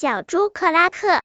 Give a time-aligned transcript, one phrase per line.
[0.00, 1.20] 小猪克拉克。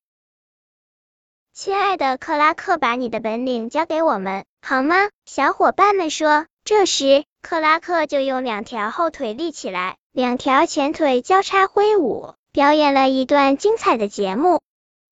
[1.53, 4.97] 亲爱的克拉克，把你的本领交给我们好吗？
[5.25, 6.45] 小伙伴们说。
[6.65, 14.59] 这时，克拉克就用两条后腿立起来，两条前腿交叉挥舞，表演了一段精彩的节目。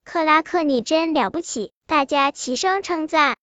[0.03, 1.71] 克拉克，你真了不起！
[1.87, 3.37] 大家齐声称赞。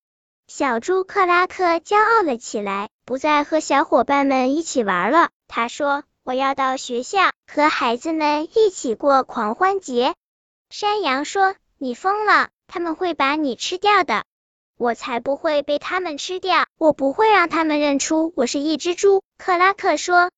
[0.45, 5.29] 小猪克拉克骄傲了起来，不再和小伙伴们一起玩了。
[5.47, 10.13] 他说：“我要到学校和孩子们一起过狂欢节。”
[10.69, 14.23] 山羊说：“你疯了，他们会把你吃掉的。”
[14.77, 16.65] 我才不会被他们吃掉！
[16.77, 19.21] 我不会让他们认出我是一只猪。
[19.37, 20.31] 克拉克说。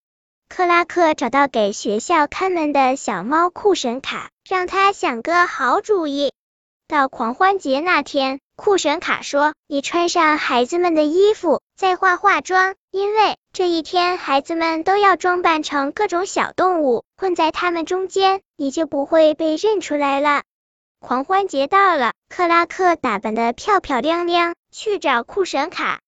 [0.49, 6.31] 克拉克找到给学校看门的小猫酷神卡，让他想个好主意。
[6.87, 20.43] 到狂欢节那天，酷神卡说：“你穿上孩子们的衣服，再化化妆，因为这一天孩子们都要装扮成各种小动物，混在他们中间，你就不会被认出来了。”
[21.01, 25.99] 狂欢节到了，克拉克打扮的漂漂亮亮，去找酷神卡。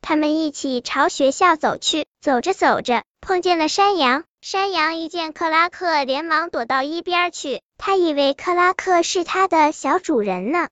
[0.00, 4.22] 他们一起朝学校走去，走着走着，碰见了山羊。
[4.40, 10.68] 山羊一见克拉克，连忙躲到一边去，他以为克拉克是他的小主人呢。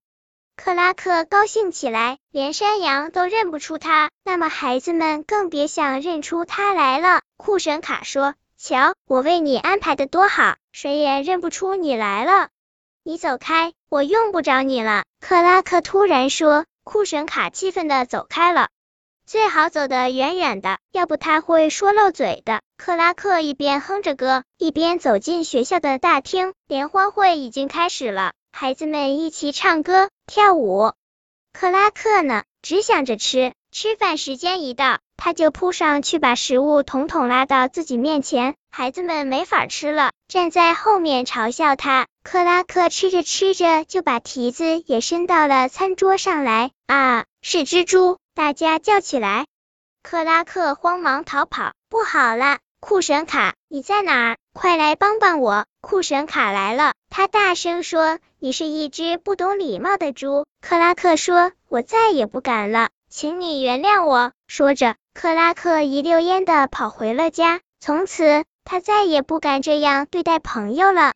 [0.56, 7.20] 克拉克高兴起来，连山羊都认不出他，那么孩子们更别想认出他来了。
[7.36, 12.48] 库神卡说：“瞧，我为你安排的多好，谁也认不出你来了。”
[13.04, 15.04] 你走开，我用不着你了。
[15.20, 16.64] 克拉克突然说。
[16.88, 18.68] 库神卡气愤的走开了。
[19.26, 22.60] 最好走得远远的，要不他会说漏嘴的。
[22.76, 26.54] 克拉克一边哼着歌，一边走进学校的大厅。
[26.68, 30.92] 联欢会已经开始了，孩子们一起唱歌跳舞。
[31.52, 33.52] 克拉克呢，只想着吃。
[33.72, 38.54] 吃饭时间一到，他就扑上去把食物统统拉到自己面前。
[38.70, 42.06] 孩子们没法吃了，站在后面嘲笑他。
[42.22, 46.70] 克拉克吃着吃着，就把蹄子也伸到了餐桌上来。
[46.86, 48.18] 啊，是蜘蛛！
[48.34, 49.46] 大家叫起来。
[50.02, 51.72] 克拉克慌忙逃跑。
[51.88, 54.36] 不好了，酷神卡，你在哪儿？
[54.52, 55.66] 快来帮帮我！
[55.82, 64.32] 酷神卡来了，他大声说：“你是一只不懂礼貌的猪。”克拉克说：“我再也不敢了。”请你原谅我。
[64.48, 67.62] 说着，克拉克一溜烟的跑回了家。
[67.80, 71.14] 从此，他再也不敢这样对待朋友了。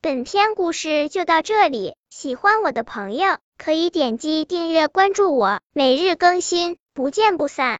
[0.00, 7.76] 本篇故事就到这里，喜欢我的朋友可以点击订阅关注我，每日更新，不见不散。